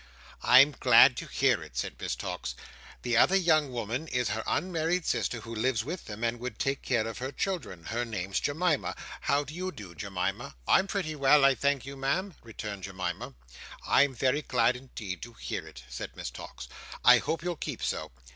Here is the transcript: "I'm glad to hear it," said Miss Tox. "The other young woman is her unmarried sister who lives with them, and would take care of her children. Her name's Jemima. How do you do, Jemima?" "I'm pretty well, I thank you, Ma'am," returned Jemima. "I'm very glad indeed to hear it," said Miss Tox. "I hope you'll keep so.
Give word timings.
"I'm 0.41 0.75
glad 0.79 1.15
to 1.17 1.27
hear 1.27 1.61
it," 1.61 1.77
said 1.77 1.93
Miss 2.01 2.15
Tox. 2.15 2.55
"The 3.03 3.15
other 3.17 3.35
young 3.35 3.71
woman 3.71 4.07
is 4.07 4.29
her 4.29 4.43
unmarried 4.47 5.05
sister 5.05 5.41
who 5.41 5.53
lives 5.53 5.83
with 5.85 6.05
them, 6.05 6.23
and 6.23 6.39
would 6.39 6.57
take 6.57 6.81
care 6.81 7.05
of 7.07 7.19
her 7.19 7.31
children. 7.31 7.83
Her 7.85 8.03
name's 8.03 8.39
Jemima. 8.39 8.95
How 9.29 9.43
do 9.43 9.53
you 9.53 9.71
do, 9.71 9.93
Jemima?" 9.93 10.55
"I'm 10.67 10.87
pretty 10.87 11.15
well, 11.15 11.45
I 11.45 11.53
thank 11.53 11.85
you, 11.85 11.95
Ma'am," 11.95 12.33
returned 12.41 12.81
Jemima. 12.81 13.35
"I'm 13.85 14.15
very 14.15 14.41
glad 14.41 14.75
indeed 14.75 15.21
to 15.21 15.33
hear 15.33 15.67
it," 15.67 15.83
said 15.87 16.15
Miss 16.15 16.31
Tox. 16.31 16.67
"I 17.05 17.19
hope 17.19 17.43
you'll 17.43 17.55
keep 17.55 17.83
so. 17.83 18.11